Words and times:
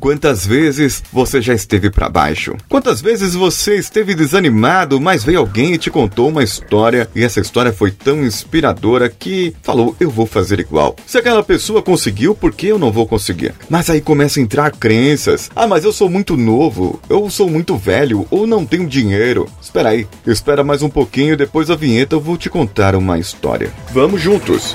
Quantas 0.00 0.46
vezes 0.46 1.02
você 1.12 1.42
já 1.42 1.52
esteve 1.52 1.90
para 1.90 2.08
baixo? 2.08 2.56
Quantas 2.70 3.02
vezes 3.02 3.34
você 3.34 3.76
esteve 3.76 4.14
desanimado, 4.14 4.98
mas 4.98 5.22
veio 5.22 5.40
alguém 5.40 5.74
e 5.74 5.78
te 5.78 5.90
contou 5.90 6.30
uma 6.30 6.42
história 6.42 7.06
e 7.14 7.22
essa 7.22 7.38
história 7.38 7.70
foi 7.70 7.90
tão 7.90 8.24
inspiradora 8.24 9.10
que 9.10 9.54
falou: 9.62 9.94
"Eu 10.00 10.10
vou 10.10 10.24
fazer 10.24 10.58
igual". 10.58 10.96
Se 11.06 11.18
aquela 11.18 11.42
pessoa 11.42 11.82
conseguiu, 11.82 12.34
por 12.34 12.50
que 12.52 12.68
eu 12.68 12.78
não 12.78 12.90
vou 12.90 13.06
conseguir? 13.06 13.52
Mas 13.68 13.90
aí 13.90 14.00
começa 14.00 14.40
a 14.40 14.42
entrar 14.42 14.70
crenças. 14.70 15.50
Ah, 15.54 15.66
mas 15.66 15.84
eu 15.84 15.92
sou 15.92 16.08
muito 16.08 16.34
novo, 16.34 16.98
eu 17.10 17.28
sou 17.28 17.50
muito 17.50 17.76
velho 17.76 18.26
ou 18.30 18.46
não 18.46 18.64
tenho 18.64 18.88
dinheiro. 18.88 19.50
Espera 19.60 19.90
aí, 19.90 20.08
espera 20.26 20.64
mais 20.64 20.80
um 20.80 20.88
pouquinho, 20.88 21.36
depois 21.36 21.68
da 21.68 21.76
vinheta 21.76 22.14
eu 22.14 22.20
vou 22.20 22.38
te 22.38 22.48
contar 22.48 22.94
uma 22.94 23.18
história. 23.18 23.70
Vamos 23.92 24.22
juntos. 24.22 24.74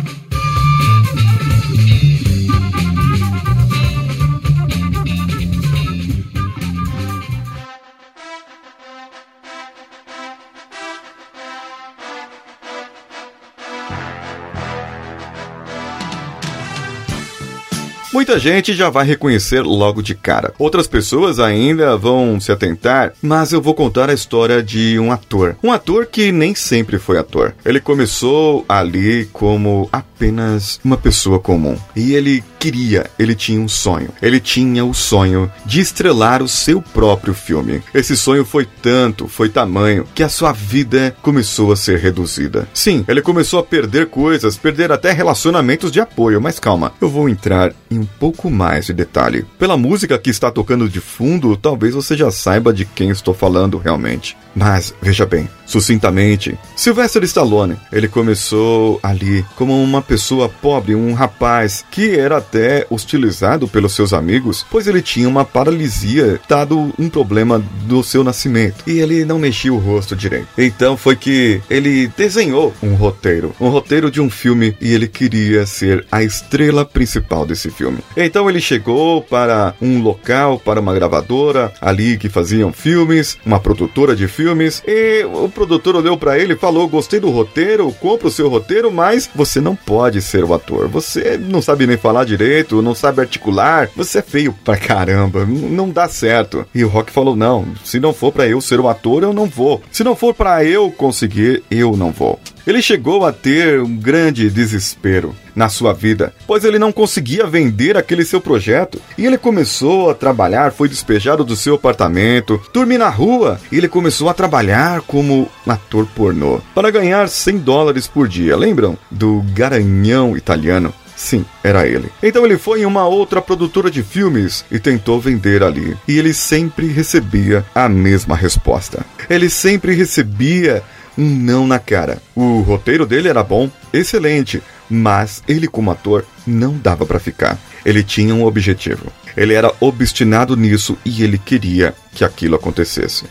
Muita 18.13 18.37
gente 18.37 18.73
já 18.73 18.89
vai 18.89 19.05
reconhecer 19.05 19.61
logo 19.61 20.01
de 20.01 20.13
cara. 20.13 20.53
Outras 20.59 20.85
pessoas 20.85 21.39
ainda 21.39 21.95
vão 21.95 22.39
se 22.41 22.51
atentar, 22.51 23.13
mas 23.21 23.53
eu 23.53 23.61
vou 23.61 23.73
contar 23.73 24.09
a 24.09 24.13
história 24.13 24.61
de 24.61 24.99
um 24.99 25.11
ator. 25.13 25.55
Um 25.63 25.71
ator 25.71 26.05
que 26.05 26.31
nem 26.31 26.53
sempre 26.53 26.99
foi 26.99 27.17
ator. 27.17 27.53
Ele 27.63 27.79
começou 27.79 28.65
ali 28.67 29.29
como 29.31 29.87
apenas 29.93 30.79
uma 30.83 30.97
pessoa 30.97 31.39
comum. 31.39 31.77
E 31.95 32.13
ele 32.13 32.43
queria, 32.61 33.09
ele 33.17 33.33
tinha 33.33 33.59
um 33.59 33.67
sonho. 33.67 34.09
Ele 34.21 34.39
tinha 34.39 34.85
o 34.85 34.93
sonho 34.93 35.51
de 35.65 35.81
estrelar 35.81 36.43
o 36.43 36.47
seu 36.47 36.79
próprio 36.79 37.33
filme. 37.33 37.81
Esse 37.91 38.15
sonho 38.15 38.45
foi 38.45 38.67
tanto, 38.83 39.27
foi 39.27 39.49
tamanho, 39.49 40.05
que 40.13 40.21
a 40.21 40.29
sua 40.29 40.51
vida 40.51 41.15
começou 41.23 41.71
a 41.71 41.75
ser 41.75 41.97
reduzida. 41.97 42.67
Sim, 42.71 43.03
ele 43.07 43.19
começou 43.19 43.59
a 43.59 43.63
perder 43.63 44.09
coisas, 44.09 44.57
perder 44.57 44.91
até 44.91 45.11
relacionamentos 45.11 45.91
de 45.91 45.99
apoio, 45.99 46.39
mas 46.39 46.59
calma, 46.59 46.93
eu 47.01 47.09
vou 47.09 47.27
entrar 47.27 47.73
em 47.89 47.97
um 47.97 48.05
pouco 48.05 48.51
mais 48.51 48.85
de 48.85 48.93
detalhe. 48.93 49.43
Pela 49.57 49.75
música 49.75 50.19
que 50.19 50.29
está 50.29 50.51
tocando 50.51 50.87
de 50.87 51.01
fundo, 51.01 51.57
talvez 51.57 51.95
você 51.95 52.15
já 52.15 52.29
saiba 52.29 52.71
de 52.71 52.85
quem 52.85 53.09
estou 53.09 53.33
falando 53.33 53.79
realmente. 53.79 54.37
Mas 54.55 54.93
veja 55.01 55.25
bem, 55.25 55.49
sucintamente, 55.71 56.57
Sylvester 56.75 57.23
Stallone, 57.23 57.77
ele 57.91 58.07
começou 58.07 58.99
ali 59.01 59.45
como 59.55 59.81
uma 59.81 60.01
pessoa 60.01 60.49
pobre, 60.49 60.93
um 60.93 61.13
rapaz 61.13 61.85
que 61.89 62.11
era 62.11 62.37
até 62.37 62.85
hostilizado 62.89 63.67
pelos 63.67 63.93
seus 63.93 64.11
amigos, 64.11 64.65
pois 64.69 64.87
ele 64.87 65.01
tinha 65.01 65.29
uma 65.29 65.45
paralisia, 65.45 66.39
dado 66.47 66.93
um 66.99 67.09
problema 67.09 67.63
do 67.85 68.03
seu 68.03 68.23
nascimento, 68.23 68.83
e 68.85 68.99
ele 68.99 69.23
não 69.23 69.39
mexia 69.39 69.73
o 69.73 69.77
rosto 69.77 70.15
direito. 70.15 70.47
Então 70.57 70.97
foi 70.97 71.15
que 71.15 71.61
ele 71.69 72.07
desenhou 72.17 72.73
um 72.83 72.93
roteiro, 72.95 73.55
um 73.59 73.69
roteiro 73.69 74.11
de 74.11 74.19
um 74.19 74.29
filme 74.29 74.75
e 74.81 74.93
ele 74.93 75.07
queria 75.07 75.65
ser 75.65 76.05
a 76.11 76.21
estrela 76.21 76.83
principal 76.83 77.45
desse 77.45 77.69
filme. 77.69 77.99
Então 78.17 78.49
ele 78.49 78.59
chegou 78.59 79.21
para 79.21 79.73
um 79.81 80.01
local, 80.01 80.59
para 80.59 80.81
uma 80.81 80.93
gravadora 80.93 81.71
ali 81.79 82.17
que 82.17 82.27
faziam 82.27 82.73
filmes, 82.73 83.37
uma 83.45 83.59
produtora 83.59 84.15
de 84.15 84.27
filmes, 84.27 84.83
e 84.85 85.23
o 85.23 85.47
produtor 85.61 85.95
olhou 85.95 86.17
para 86.17 86.39
ele 86.39 86.53
e 86.53 86.57
falou: 86.57 86.87
"Gostei 86.87 87.19
do 87.19 87.29
roteiro, 87.29 87.91
compro 87.99 88.29
o 88.29 88.31
seu 88.31 88.49
roteiro, 88.49 88.91
mas 88.91 89.29
você 89.35 89.61
não 89.61 89.75
pode 89.75 90.21
ser 90.21 90.43
o 90.43 90.53
ator. 90.53 90.87
Você 90.87 91.37
não 91.37 91.61
sabe 91.61 91.85
nem 91.85 91.97
falar 91.97 92.25
direito, 92.25 92.81
não 92.81 92.95
sabe 92.95 93.21
articular, 93.21 93.89
você 93.95 94.19
é 94.19 94.21
feio 94.23 94.55
pra 94.65 94.75
caramba, 94.75 95.45
não 95.45 95.89
dá 95.89 96.07
certo". 96.09 96.65
E 96.73 96.83
o 96.83 96.87
Rock 96.87 97.11
falou: 97.11 97.35
"Não, 97.35 97.67
se 97.83 97.99
não 97.99 98.13
for 98.13 98.31
para 98.31 98.47
eu 98.47 98.59
ser 98.59 98.79
o 98.79 98.89
ator, 98.89 99.21
eu 99.21 99.33
não 99.33 99.45
vou. 99.45 99.81
Se 99.91 100.03
não 100.03 100.15
for 100.15 100.33
para 100.33 100.65
eu 100.65 100.89
conseguir, 100.89 101.63
eu 101.69 101.95
não 101.95 102.11
vou". 102.11 102.39
Ele 102.65 102.81
chegou 102.81 103.25
a 103.25 103.31
ter 103.31 103.81
um 103.81 103.95
grande 103.95 104.49
desespero 104.49 105.35
na 105.55 105.67
sua 105.69 105.93
vida, 105.93 106.33
pois 106.47 106.63
ele 106.63 106.79
não 106.79 106.91
conseguia 106.91 107.45
vender 107.45 107.97
aquele 107.97 108.23
seu 108.23 108.39
projeto. 108.39 109.01
E 109.17 109.25
ele 109.25 109.37
começou 109.37 110.09
a 110.09 110.15
trabalhar, 110.15 110.71
foi 110.71 110.87
despejado 110.87 111.43
do 111.43 111.55
seu 111.55 111.75
apartamento, 111.75 112.61
dormir 112.73 112.97
na 112.97 113.09
rua, 113.09 113.59
e 113.71 113.77
ele 113.77 113.87
começou 113.87 114.29
a 114.29 114.33
trabalhar 114.33 115.01
como 115.01 115.49
ator 115.67 116.05
pornô 116.15 116.61
para 116.73 116.91
ganhar 116.91 117.27
100 117.27 117.57
dólares 117.59 118.07
por 118.07 118.27
dia. 118.27 118.55
Lembram 118.55 118.97
do 119.09 119.43
garanhão 119.53 120.37
italiano? 120.37 120.93
Sim, 121.21 121.45
era 121.63 121.87
ele. 121.87 122.11
Então 122.23 122.43
ele 122.43 122.57
foi 122.57 122.81
em 122.81 122.85
uma 122.85 123.05
outra 123.05 123.41
produtora 123.41 123.91
de 123.91 124.01
filmes 124.01 124.65
e 124.71 124.79
tentou 124.79 125.21
vender 125.21 125.61
ali. 125.61 125.95
E 126.07 126.17
ele 126.17 126.33
sempre 126.33 126.87
recebia 126.87 127.63
a 127.75 127.87
mesma 127.87 128.35
resposta. 128.35 129.05
Ele 129.29 129.47
sempre 129.47 129.93
recebia 129.93 130.81
um 131.17 131.27
não 131.27 131.67
na 131.67 131.79
cara. 131.79 132.21
O 132.35 132.61
roteiro 132.61 133.05
dele 133.05 133.27
era 133.27 133.43
bom, 133.43 133.69
excelente, 133.93 134.61
mas 134.89 135.43
ele 135.47 135.67
como 135.67 135.91
ator 135.91 136.25
não 136.45 136.77
dava 136.77 137.05
para 137.05 137.19
ficar. 137.19 137.57
Ele 137.85 138.03
tinha 138.03 138.33
um 138.33 138.45
objetivo. 138.45 139.05
Ele 139.35 139.53
era 139.53 139.73
obstinado 139.79 140.55
nisso 140.55 140.97
e 141.05 141.23
ele 141.23 141.37
queria 141.37 141.95
que 142.13 142.23
aquilo 142.23 142.55
acontecesse. 142.55 143.25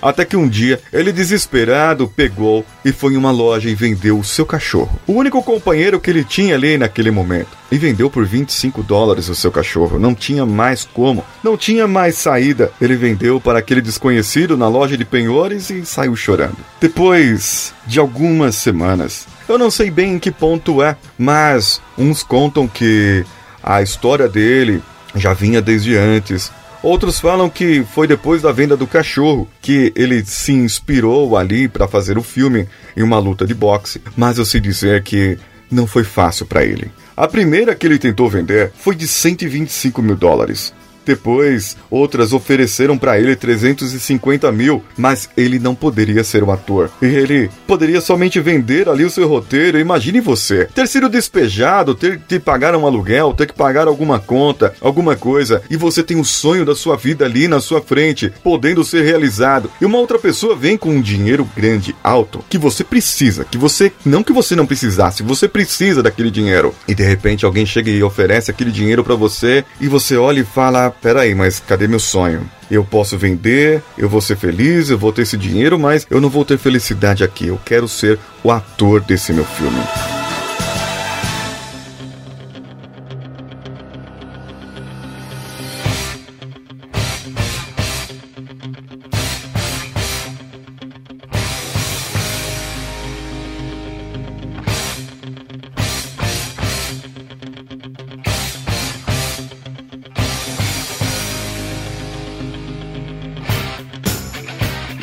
Até 0.00 0.24
que 0.24 0.36
um 0.36 0.48
dia, 0.48 0.80
ele 0.92 1.12
desesperado 1.12 2.08
pegou 2.08 2.64
e 2.84 2.92
foi 2.92 3.14
em 3.14 3.16
uma 3.16 3.30
loja 3.30 3.68
e 3.68 3.74
vendeu 3.74 4.18
o 4.18 4.24
seu 4.24 4.46
cachorro. 4.46 4.98
O 5.06 5.12
único 5.12 5.42
companheiro 5.42 6.00
que 6.00 6.10
ele 6.10 6.24
tinha 6.24 6.54
ali 6.54 6.78
naquele 6.78 7.10
momento. 7.10 7.56
E 7.70 7.78
vendeu 7.78 8.08
por 8.08 8.24
25 8.24 8.82
dólares 8.82 9.28
o 9.28 9.34
seu 9.34 9.50
cachorro. 9.50 9.98
Não 9.98 10.14
tinha 10.14 10.46
mais 10.46 10.84
como. 10.84 11.24
Não 11.42 11.56
tinha 11.56 11.88
mais 11.88 12.14
saída. 12.16 12.70
Ele 12.80 12.94
vendeu 12.96 13.40
para 13.40 13.58
aquele 13.58 13.80
desconhecido 13.80 14.56
na 14.56 14.68
loja 14.68 14.96
de 14.96 15.04
penhores 15.04 15.68
e 15.70 15.84
saiu 15.84 16.14
chorando. 16.14 16.58
Depois 16.80 17.74
de 17.86 17.98
algumas 17.98 18.54
semanas, 18.54 19.26
eu 19.48 19.58
não 19.58 19.70
sei 19.70 19.90
bem 19.90 20.14
em 20.14 20.18
que 20.18 20.30
ponto 20.30 20.82
é, 20.82 20.96
mas 21.18 21.80
uns 21.98 22.22
contam 22.22 22.68
que 22.68 23.24
a 23.62 23.82
história 23.82 24.28
dele 24.28 24.82
já 25.14 25.32
vinha 25.32 25.60
desde 25.60 25.96
antes. 25.96 26.52
Outros 26.86 27.18
falam 27.18 27.50
que 27.50 27.82
foi 27.82 28.06
depois 28.06 28.42
da 28.42 28.52
venda 28.52 28.76
do 28.76 28.86
cachorro 28.86 29.48
que 29.60 29.92
ele 29.96 30.24
se 30.24 30.52
inspirou 30.52 31.36
ali 31.36 31.66
para 31.66 31.88
fazer 31.88 32.16
o 32.16 32.22
filme 32.22 32.68
em 32.96 33.02
uma 33.02 33.18
luta 33.18 33.44
de 33.44 33.54
boxe. 33.54 34.00
Mas 34.16 34.38
eu 34.38 34.44
sei 34.44 34.60
dizer 34.60 35.02
que 35.02 35.36
não 35.68 35.84
foi 35.84 36.04
fácil 36.04 36.46
para 36.46 36.64
ele. 36.64 36.88
A 37.16 37.26
primeira 37.26 37.74
que 37.74 37.88
ele 37.88 37.98
tentou 37.98 38.30
vender 38.30 38.70
foi 38.78 38.94
de 38.94 39.08
125 39.08 40.00
mil 40.00 40.14
dólares. 40.14 40.72
Depois, 41.06 41.76
outras 41.88 42.32
ofereceram 42.32 42.98
para 42.98 43.18
ele 43.18 43.36
350 43.36 44.50
mil, 44.50 44.82
mas 44.98 45.30
ele 45.36 45.60
não 45.60 45.74
poderia 45.74 46.24
ser 46.24 46.42
o 46.42 46.50
ator. 46.50 46.90
E 47.00 47.06
ele 47.06 47.48
poderia 47.66 48.00
somente 48.00 48.40
vender 48.40 48.88
ali 48.88 49.04
o 49.04 49.10
seu 49.10 49.28
roteiro. 49.28 49.78
Imagine 49.78 50.20
você 50.20 50.66
ter 50.66 50.88
sido 50.88 51.08
despejado, 51.08 51.94
ter 51.94 52.18
que 52.18 52.40
pagar 52.40 52.74
um 52.74 52.84
aluguel, 52.84 53.32
ter 53.32 53.46
que 53.46 53.54
pagar 53.54 53.86
alguma 53.86 54.18
conta, 54.18 54.74
alguma 54.80 55.14
coisa, 55.14 55.62
e 55.70 55.76
você 55.76 56.02
tem 56.02 56.18
o 56.18 56.24
sonho 56.24 56.64
da 56.64 56.74
sua 56.74 56.96
vida 56.96 57.24
ali 57.24 57.46
na 57.46 57.60
sua 57.60 57.80
frente, 57.80 58.32
podendo 58.42 58.84
ser 58.84 59.02
realizado. 59.02 59.70
E 59.80 59.84
uma 59.84 59.98
outra 59.98 60.18
pessoa 60.18 60.56
vem 60.56 60.76
com 60.76 60.90
um 60.90 61.00
dinheiro 61.00 61.48
grande, 61.56 61.94
alto, 62.02 62.44
que 62.50 62.58
você 62.58 62.82
precisa, 62.82 63.44
que 63.44 63.56
você 63.56 63.92
não 64.04 64.24
que 64.24 64.32
você 64.32 64.56
não 64.56 64.66
precisasse, 64.66 65.22
você 65.22 65.46
precisa 65.46 66.02
daquele 66.02 66.30
dinheiro. 66.30 66.74
E 66.88 66.94
de 66.94 67.04
repente 67.04 67.44
alguém 67.44 67.64
chega 67.64 67.90
e 67.90 68.02
oferece 68.02 68.50
aquele 68.50 68.72
dinheiro 68.72 69.04
para 69.04 69.14
você 69.14 69.64
e 69.80 69.86
você 69.86 70.16
olha 70.16 70.40
e 70.40 70.44
fala: 70.44 70.90
peraí, 71.00 71.34
mas 71.34 71.60
cadê 71.60 71.86
meu 71.86 71.98
sonho? 71.98 72.48
Eu 72.70 72.84
posso 72.84 73.16
vender, 73.16 73.82
eu 73.96 74.08
vou 74.08 74.20
ser 74.20 74.36
feliz, 74.36 74.90
eu 74.90 74.98
vou 74.98 75.12
ter 75.12 75.22
esse 75.22 75.36
dinheiro, 75.36 75.78
mas 75.78 76.06
eu 76.10 76.20
não 76.20 76.28
vou 76.28 76.44
ter 76.44 76.58
felicidade 76.58 77.22
aqui. 77.22 77.48
Eu 77.48 77.60
quero 77.64 77.86
ser 77.88 78.18
o 78.42 78.50
ator 78.50 79.00
desse 79.00 79.32
meu 79.32 79.44
filme. 79.44 80.15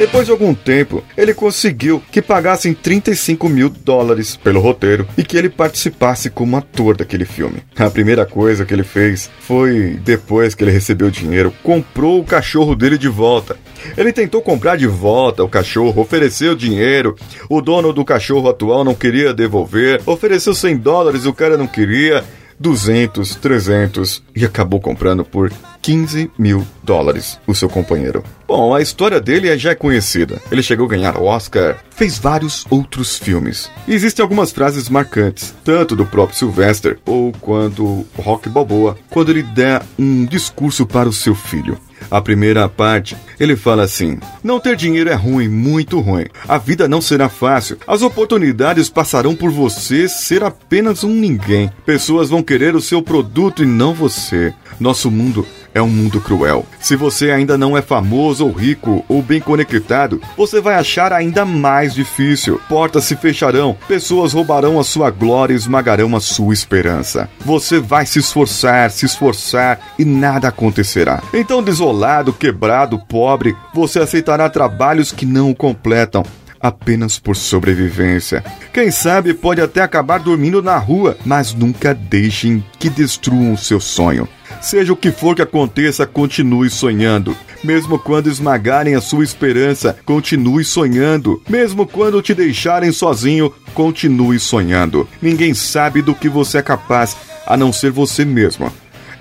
Depois 0.03 0.25
de 0.25 0.33
algum 0.33 0.53
tempo, 0.53 1.01
ele 1.15 1.33
conseguiu 1.33 2.03
que 2.11 2.21
pagassem 2.21 2.73
35 2.73 3.47
mil 3.47 3.69
dólares 3.69 4.35
pelo 4.35 4.59
roteiro 4.59 5.07
e 5.17 5.23
que 5.23 5.37
ele 5.37 5.47
participasse 5.47 6.29
como 6.29 6.57
ator 6.57 6.97
daquele 6.97 7.23
filme. 7.23 7.63
A 7.77 7.89
primeira 7.89 8.25
coisa 8.25 8.65
que 8.65 8.73
ele 8.73 8.83
fez 8.83 9.31
foi, 9.39 9.97
depois 10.03 10.53
que 10.53 10.61
ele 10.61 10.71
recebeu 10.71 11.07
o 11.07 11.11
dinheiro, 11.11 11.53
comprou 11.63 12.19
o 12.19 12.25
cachorro 12.25 12.75
dele 12.75 12.97
de 12.97 13.07
volta. 13.07 13.55
Ele 13.95 14.11
tentou 14.11 14.41
comprar 14.41 14.75
de 14.75 14.87
volta 14.87 15.41
o 15.41 15.47
cachorro, 15.47 16.01
ofereceu 16.01 16.53
dinheiro, 16.53 17.15
o 17.49 17.61
dono 17.61 17.93
do 17.93 18.03
cachorro 18.03 18.49
atual 18.49 18.83
não 18.83 18.93
queria 18.93 19.33
devolver, 19.33 20.01
ofereceu 20.05 20.53
100 20.53 20.79
dólares, 20.79 21.25
o 21.25 21.33
cara 21.33 21.55
não 21.55 21.65
queria. 21.65 22.25
200, 22.63 23.35
300 23.35 24.23
e 24.33 24.45
acabou 24.45 24.79
comprando 24.79 25.25
por 25.25 25.51
15 25.81 26.31
mil 26.39 26.65
dólares 26.81 27.37
o 27.45 27.53
seu 27.53 27.67
companheiro. 27.67 28.23
Bom, 28.47 28.73
a 28.73 28.81
história 28.81 29.19
dele 29.19 29.55
já 29.57 29.71
é 29.71 29.75
conhecida. 29.75 30.41
Ele 30.49 30.63
chegou 30.63 30.85
a 30.85 30.89
ganhar 30.89 31.21
Oscar, 31.21 31.75
fez 31.89 32.17
vários 32.17 32.65
outros 32.69 33.17
filmes. 33.17 33.69
E 33.85 33.93
existem 33.93 34.23
algumas 34.23 34.53
frases 34.53 34.87
marcantes, 34.87 35.53
tanto 35.61 35.93
do 35.93 36.05
próprio 36.05 36.37
Sylvester 36.37 36.97
ou 37.05 37.33
quando 37.33 38.05
Rock 38.17 38.47
Balboa, 38.47 38.97
quando 39.09 39.31
ele 39.31 39.43
dá 39.43 39.81
um 39.99 40.23
discurso 40.25 40.85
para 40.85 41.09
o 41.09 41.13
seu 41.13 41.35
filho. 41.35 41.77
A 42.09 42.21
primeira 42.21 42.67
parte, 42.67 43.15
ele 43.39 43.55
fala 43.55 43.83
assim: 43.83 44.19
Não 44.43 44.59
ter 44.59 44.75
dinheiro 44.75 45.09
é 45.09 45.13
ruim, 45.13 45.47
muito 45.47 45.99
ruim. 45.99 46.25
A 46.47 46.57
vida 46.57 46.87
não 46.87 47.01
será 47.01 47.29
fácil. 47.29 47.77
As 47.87 48.01
oportunidades 48.01 48.89
passarão 48.89 49.35
por 49.35 49.51
você 49.51 50.07
ser 50.07 50.43
apenas 50.43 51.03
um 51.03 51.13
ninguém. 51.13 51.71
Pessoas 51.85 52.29
vão 52.29 52.43
querer 52.43 52.75
o 52.75 52.81
seu 52.81 53.01
produto 53.01 53.63
e 53.63 53.65
não 53.65 53.93
você. 53.93 54.53
Nosso 54.79 55.09
mundo 55.11 55.45
é 55.73 55.81
um 55.81 55.87
mundo 55.87 56.21
cruel. 56.21 56.65
Se 56.79 56.95
você 56.95 57.31
ainda 57.31 57.57
não 57.57 57.77
é 57.77 57.81
famoso 57.81 58.45
ou 58.45 58.51
rico 58.51 59.03
ou 59.07 59.21
bem 59.21 59.41
conectado, 59.41 60.21
você 60.37 60.61
vai 60.61 60.75
achar 60.75 61.11
ainda 61.11 61.45
mais 61.45 61.93
difícil. 61.93 62.61
Portas 62.69 63.05
se 63.05 63.15
fecharão, 63.15 63.77
pessoas 63.87 64.33
roubarão 64.33 64.79
a 64.79 64.83
sua 64.83 65.09
glória 65.09 65.53
e 65.53 65.57
esmagarão 65.57 66.15
a 66.15 66.19
sua 66.19 66.53
esperança. 66.53 67.29
Você 67.39 67.79
vai 67.79 68.05
se 68.05 68.19
esforçar, 68.19 68.91
se 68.91 69.05
esforçar 69.05 69.79
e 69.97 70.05
nada 70.05 70.49
acontecerá. 70.49 71.21
Então, 71.33 71.63
desolado, 71.63 72.33
quebrado, 72.33 72.99
pobre, 72.99 73.55
você 73.73 73.99
aceitará 73.99 74.49
trabalhos 74.49 75.11
que 75.11 75.25
não 75.25 75.51
o 75.51 75.55
completam 75.55 76.23
apenas 76.63 77.19
por 77.19 77.35
sobrevivência. 77.35 78.41
Quem 78.71 78.89
sabe 78.89 79.33
pode 79.33 79.59
até 79.59 79.81
acabar 79.81 80.17
dormindo 80.17 80.63
na 80.63 80.77
rua, 80.77 81.17
mas 81.25 81.53
nunca 81.53 81.93
deixem 81.93 82.63
que 82.79 82.89
destruam 82.89 83.51
o 83.51 83.57
seu 83.57 83.81
sonho. 83.81 84.29
Seja 84.63 84.93
o 84.93 84.95
que 84.95 85.11
for 85.11 85.35
que 85.35 85.41
aconteça, 85.41 86.07
continue 86.07 86.69
sonhando. 86.69 87.35
Mesmo 87.61 87.99
quando 87.99 88.29
esmagarem 88.29 88.95
a 88.95 89.01
sua 89.01 89.21
esperança, 89.21 89.97
continue 90.05 90.63
sonhando. 90.63 91.41
Mesmo 91.49 91.85
quando 91.85 92.21
te 92.21 92.33
deixarem 92.33 92.89
sozinho, 92.93 93.53
continue 93.73 94.39
sonhando. 94.39 95.05
Ninguém 95.21 95.53
sabe 95.53 96.01
do 96.01 96.15
que 96.15 96.29
você 96.29 96.59
é 96.59 96.61
capaz 96.61 97.17
a 97.45 97.57
não 97.57 97.73
ser 97.73 97.91
você 97.91 98.23
mesmo. 98.23 98.71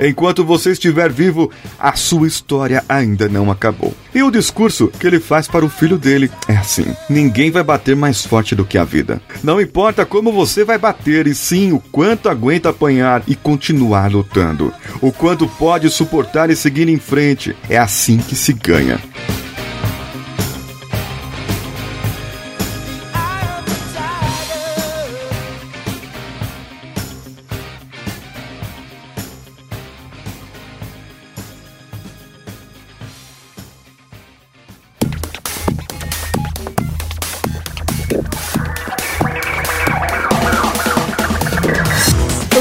Enquanto 0.02 0.44
você 0.44 0.72
estiver 0.72 1.10
vivo, 1.10 1.50
a 1.78 1.94
sua 1.94 2.26
história 2.26 2.84
ainda 2.88 3.28
não 3.28 3.50
acabou. 3.50 3.94
E 4.14 4.22
o 4.22 4.30
discurso 4.30 4.88
que 4.88 5.06
ele 5.06 5.20
faz 5.20 5.46
para 5.46 5.64
o 5.64 5.68
filho 5.68 5.96
dele 5.96 6.30
é 6.48 6.56
assim: 6.56 6.86
ninguém 7.08 7.50
vai 7.50 7.62
bater 7.62 7.94
mais 7.94 8.24
forte 8.24 8.54
do 8.54 8.64
que 8.64 8.76
a 8.76 8.84
vida. 8.84 9.20
Não 9.42 9.60
importa 9.60 10.04
como 10.04 10.32
você 10.32 10.64
vai 10.64 10.78
bater, 10.78 11.26
e 11.26 11.34
sim 11.34 11.72
o 11.72 11.78
quanto 11.78 12.28
aguenta 12.28 12.70
apanhar 12.70 13.22
e 13.26 13.34
continuar 13.34 14.10
lutando. 14.10 14.72
O 15.00 15.12
quanto 15.12 15.46
pode 15.46 15.88
suportar 15.88 16.50
e 16.50 16.56
seguir 16.56 16.88
em 16.88 16.98
frente. 16.98 17.56
É 17.68 17.78
assim 17.78 18.18
que 18.18 18.34
se 18.34 18.52
ganha. 18.52 19.00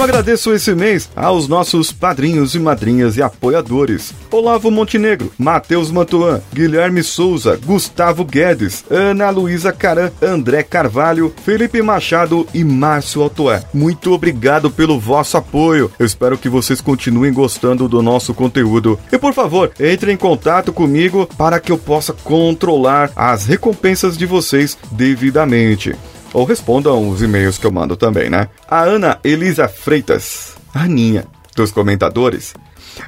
Agradeço 0.02 0.54
esse 0.54 0.74
mês 0.74 1.10
aos 1.16 1.48
nossos 1.48 1.92
padrinhos 1.92 2.56
e 2.56 2.60
madrinhas 2.60 3.18
e 3.18 3.22
apoiadores: 3.22 4.14
Olavo 4.32 4.72
Montenegro, 4.72 5.32
Matheus 5.38 5.92
Mantuan, 5.92 6.42
Guilherme 6.54 7.04
Souza, 7.04 7.60
Gustavo 7.64 8.26
Guedes, 8.26 8.84
Ana 8.90 9.30
Luísa 9.30 9.72
Caran, 9.72 10.12
André 10.22 10.64
Carvalho, 10.64 11.34
Felipe 11.44 11.82
Machado 11.82 12.48
e 12.54 12.64
Márcio 12.64 13.22
Altoé. 13.22 13.64
Muito 13.74 14.12
obrigado 14.12 14.70
pelo 14.70 15.00
vosso 15.00 15.38
apoio. 15.38 15.92
Eu 15.98 16.06
espero 16.06 16.38
que 16.38 16.50
vocês 16.50 16.82
continuem 16.82 17.34
gostando 17.34 17.88
do 17.88 18.02
nosso 18.02 18.34
conteúdo. 18.34 19.00
E 19.12 19.18
por 19.18 19.34
favor, 19.34 19.72
entre 19.80 20.12
em 20.12 20.18
contato 20.18 20.74
comigo 20.74 21.28
para 21.38 21.60
que 21.60 21.72
eu 21.72 21.78
possa 21.78 22.14
controlar 22.14 23.12
as 23.16 23.46
recompensas 23.46 24.18
de 24.18 24.26
vocês 24.26 24.78
devidamente 24.92 25.96
ou 26.34 26.46
respondam 26.46 27.10
os 27.10 27.22
e-mails 27.22 27.58
que 27.58 27.66
eu 27.66 27.72
mando 27.72 27.96
também, 27.96 28.30
né? 28.30 28.50
A 28.68 28.82
Ana 28.82 29.20
Elisa 29.24 29.68
Freitas, 29.68 30.56
Aninha, 30.74 31.26
dos 31.56 31.72
comentadores, 31.72 32.54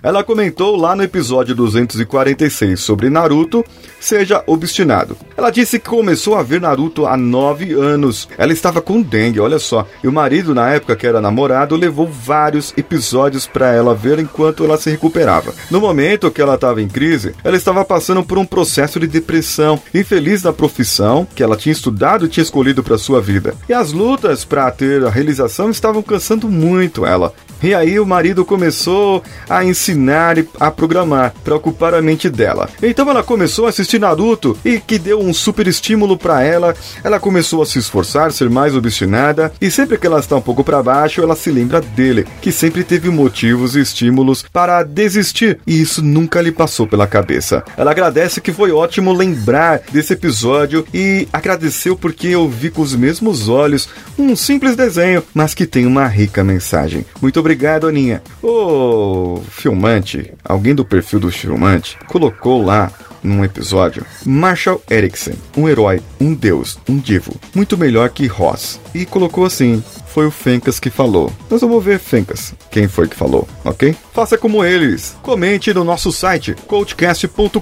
ela 0.01 0.23
comentou 0.23 0.75
lá 0.75 0.95
no 0.95 1.03
episódio 1.03 1.55
246 1.55 2.79
sobre 2.79 3.09
Naruto, 3.09 3.63
seja 3.99 4.43
obstinado. 4.47 5.17
Ela 5.35 5.49
disse 5.49 5.79
que 5.79 5.89
começou 5.89 6.35
a 6.35 6.43
ver 6.43 6.61
Naruto 6.61 7.05
há 7.05 7.15
9 7.15 7.73
anos. 7.73 8.27
Ela 8.37 8.53
estava 8.53 8.81
com 8.81 9.01
dengue, 9.01 9.39
olha 9.39 9.59
só. 9.59 9.87
E 10.03 10.07
o 10.07 10.11
marido, 10.11 10.53
na 10.55 10.69
época 10.69 10.95
que 10.95 11.07
era 11.07 11.21
namorado, 11.21 11.75
levou 11.75 12.07
vários 12.07 12.73
episódios 12.77 13.47
para 13.47 13.73
ela 13.73 13.95
ver 13.95 14.19
enquanto 14.19 14.63
ela 14.63 14.77
se 14.77 14.89
recuperava. 14.89 15.53
No 15.69 15.79
momento 15.79 16.31
que 16.31 16.41
ela 16.41 16.55
estava 16.55 16.81
em 16.81 16.87
crise, 16.87 17.33
ela 17.43 17.57
estava 17.57 17.83
passando 17.85 18.23
por 18.23 18.37
um 18.37 18.45
processo 18.45 18.99
de 18.99 19.07
depressão, 19.07 19.79
infeliz 19.93 20.41
da 20.41 20.53
profissão 20.53 21.27
que 21.35 21.43
ela 21.43 21.57
tinha 21.57 21.73
estudado 21.73 22.25
e 22.25 22.29
tinha 22.29 22.43
escolhido 22.43 22.83
para 22.83 22.97
sua 22.97 23.21
vida. 23.21 23.53
E 23.67 23.73
as 23.73 23.91
lutas 23.91 24.45
para 24.45 24.69
ter 24.71 25.05
a 25.05 25.09
realização 25.09 25.69
estavam 25.69 26.01
cansando 26.01 26.49
muito 26.49 27.05
ela. 27.05 27.33
E 27.63 27.73
aí 27.73 27.97
o 27.97 28.05
marido 28.05 28.43
começou 28.43 29.23
a 29.49 29.63
ensinar 29.63 30.37
e 30.37 30.45
a 30.59 30.69
programar 30.69 31.33
para 31.45 31.55
ocupar 31.55 31.93
a 31.93 32.01
mente 32.01 32.29
dela. 32.29 32.69
Então 32.81 33.09
ela 33.09 33.23
começou 33.23 33.65
a 33.65 33.69
assistir 33.69 33.99
Naruto 33.99 34.57
e 34.65 34.81
que 34.81 34.99
deu 34.99 35.21
um 35.21 35.33
super 35.33 35.65
estímulo 35.65 36.17
para 36.17 36.43
ela. 36.43 36.75
Ela 37.05 37.21
começou 37.21 37.61
a 37.61 37.65
se 37.65 37.79
esforçar, 37.79 38.33
ser 38.33 38.49
mais 38.49 38.75
obstinada 38.75 39.53
e 39.61 39.71
sempre 39.71 39.97
que 39.97 40.05
ela 40.05 40.19
está 40.19 40.35
um 40.35 40.41
pouco 40.41 40.61
para 40.61 40.83
baixo, 40.83 41.21
ela 41.21 41.37
se 41.37 41.49
lembra 41.51 41.79
dele, 41.79 42.27
que 42.41 42.51
sempre 42.51 42.83
teve 42.83 43.09
motivos 43.09 43.77
e 43.77 43.79
estímulos 43.79 44.43
para 44.51 44.83
desistir 44.83 45.57
e 45.65 45.81
isso 45.81 46.03
nunca 46.03 46.41
lhe 46.41 46.51
passou 46.51 46.85
pela 46.85 47.07
cabeça. 47.07 47.63
Ela 47.77 47.91
agradece 47.91 48.41
que 48.41 48.51
foi 48.51 48.73
ótimo 48.73 49.13
lembrar 49.13 49.79
desse 49.89 50.11
episódio 50.11 50.85
e 50.93 51.29
agradeceu 51.31 51.95
porque 51.95 52.27
eu 52.27 52.49
vi 52.49 52.69
com 52.69 52.81
os 52.81 52.93
mesmos 52.93 53.47
olhos 53.47 53.87
um 54.19 54.35
simples 54.35 54.75
desenho, 54.75 55.23
mas 55.33 55.53
que 55.53 55.65
tem 55.65 55.85
uma 55.85 56.05
rica 56.07 56.43
mensagem. 56.43 57.05
Muito 57.21 57.39
obrigado 57.39 57.52
Obrigado, 57.53 57.87
Aninha. 57.87 58.23
O 58.41 59.39
filmante, 59.47 60.33
alguém 60.43 60.73
do 60.73 60.83
perfil 60.83 61.19
do 61.19 61.31
filmante, 61.31 61.99
colocou 62.07 62.63
lá 62.63 62.91
num 63.21 63.45
episódio 63.45 64.03
Marshall 64.25 64.81
Erickson, 64.89 65.33
um 65.55 65.69
herói, 65.69 66.01
um 66.19 66.33
deus, 66.33 66.79
um 66.89 66.97
divo, 66.97 67.31
muito 67.53 67.77
melhor 67.77 68.09
que 68.09 68.25
Ross. 68.25 68.79
E 68.91 69.05
colocou 69.05 69.45
assim: 69.45 69.83
foi 70.13 70.27
o 70.27 70.31
Fencas 70.31 70.79
que 70.79 70.91
falou. 70.91 71.31
Nós 71.49 71.61
vamos 71.61 71.83
ver, 71.83 71.97
Fencas, 71.97 72.53
quem 72.69 72.87
foi 72.87 73.07
que 73.07 73.15
falou, 73.15 73.47
ok? 73.65 73.95
Faça 74.13 74.37
como 74.37 74.63
eles. 74.63 75.17
Comente 75.23 75.73
no 75.73 75.83
nosso 75.83 76.11
site 76.11 76.55
coachcast.com.br 76.67 77.59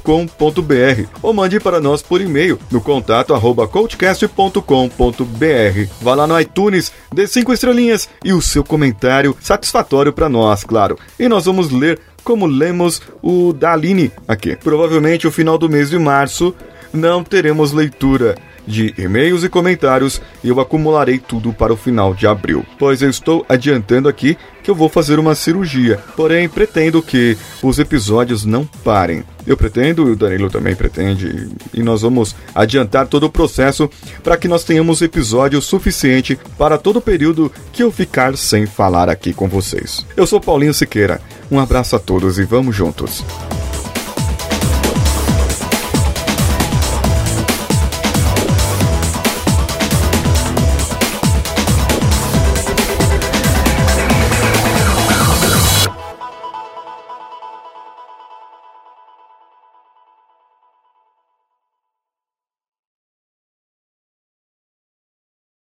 ou 1.21 1.33
mande 1.33 1.61
para 1.61 1.79
nós 1.79 2.01
por 2.01 2.19
e-mail 2.19 2.59
no 2.69 2.81
contato 2.81 3.33
arroba 3.33 3.69
coachcast.com.br. 3.69 5.87
Vá 6.01 6.13
lá 6.13 6.27
no 6.27 6.37
iTunes, 6.37 6.91
dê 7.13 7.25
cinco 7.25 7.53
estrelinhas 7.53 8.09
e 8.23 8.33
o 8.33 8.41
seu 8.41 8.65
comentário 8.65 9.35
satisfatório 9.39 10.11
para 10.11 10.27
nós, 10.27 10.65
claro. 10.65 10.99
E 11.17 11.29
nós 11.29 11.45
vamos 11.45 11.71
ler 11.71 12.01
como 12.21 12.45
lemos 12.45 13.01
o 13.21 13.53
da 13.53 13.71
Aline 13.71 14.11
aqui. 14.27 14.57
Provavelmente 14.57 15.25
o 15.25 15.31
final 15.31 15.57
do 15.57 15.69
mês 15.69 15.89
de 15.89 15.97
março 15.97 16.53
não 16.93 17.23
teremos 17.23 17.71
leitura 17.71 18.35
de 18.65 18.93
e-mails 18.97 19.43
e 19.43 19.49
comentários 19.49 20.21
e 20.43 20.49
eu 20.49 20.59
acumularei 20.59 21.19
tudo 21.19 21.53
para 21.53 21.73
o 21.73 21.77
final 21.77 22.13
de 22.13 22.27
abril, 22.27 22.65
pois 22.77 23.01
eu 23.01 23.09
estou 23.09 23.45
adiantando 23.49 24.07
aqui 24.07 24.37
que 24.63 24.69
eu 24.69 24.75
vou 24.75 24.89
fazer 24.89 25.19
uma 25.19 25.35
cirurgia, 25.35 25.99
porém 26.15 26.47
pretendo 26.47 27.01
que 27.01 27.37
os 27.63 27.79
episódios 27.79 28.45
não 28.45 28.65
parem. 28.65 29.23
Eu 29.45 29.57
pretendo, 29.57 30.07
e 30.07 30.11
o 30.11 30.15
Danilo 30.15 30.51
também 30.51 30.75
pretende, 30.75 31.49
e 31.73 31.81
nós 31.81 32.03
vamos 32.03 32.35
adiantar 32.53 33.07
todo 33.07 33.23
o 33.23 33.29
processo 33.29 33.89
para 34.23 34.37
que 34.37 34.47
nós 34.47 34.63
tenhamos 34.63 35.01
episódio 35.01 35.59
suficiente 35.61 36.37
para 36.57 36.77
todo 36.77 36.97
o 36.97 37.01
período 37.01 37.51
que 37.73 37.81
eu 37.81 37.91
ficar 37.91 38.37
sem 38.37 38.67
falar 38.67 39.09
aqui 39.09 39.33
com 39.33 39.49
vocês. 39.49 40.05
Eu 40.15 40.27
sou 40.27 40.39
Paulinho 40.39 40.73
Siqueira, 40.73 41.19
um 41.49 41.59
abraço 41.59 41.95
a 41.95 41.99
todos 41.99 42.37
e 42.37 42.43
vamos 42.43 42.75
juntos. 42.75 43.23